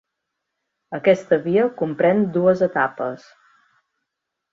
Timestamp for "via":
1.43-1.65